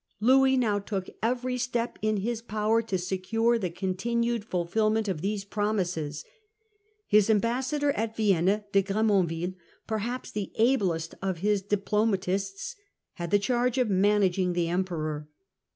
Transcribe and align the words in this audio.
Louit 0.19 0.57
now 0.57 0.79
took 0.79 1.11
every 1.21 1.59
step 1.59 1.99
in 2.01 2.17
his 2.17 2.41
power 2.41 2.81
to 2.81 2.97
secure 2.97 3.59
the 3.59 3.69
continued 3.69 4.43
fulfilment 4.43 5.07
of 5.07 5.21
these 5.21 5.45
promises. 5.45 6.25
His 7.05 7.29
ambassador 7.29 7.91
at 7.91 8.15
Vienna, 8.17 8.65
l)e 8.73 8.81
Gremonville, 8.81 9.53
perhaps 9.85 10.31
the 10.31 10.51
ablest 10.55 11.13
of 11.21 11.41
his 11.45 11.61
diplomatists, 11.61 12.75
had 13.13 13.29
the 13.29 13.37
charge 13.37 13.77
of 13.77 13.91
managing 13.91 14.53
De 14.53 14.61
Gremon 14.61 14.65
the 14.65 14.69
Emperor. 14.69 15.29